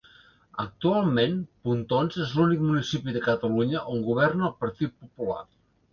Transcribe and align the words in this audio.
Actualment, 0.61 1.35
Pontons 1.67 2.17
és 2.25 2.33
l'únic 2.39 2.63
municipi 2.71 3.15
de 3.19 3.23
Catalunya 3.27 3.85
on 3.95 4.03
governa 4.11 4.49
el 4.49 4.57
Partit 4.65 4.97
Popular. 5.05 5.43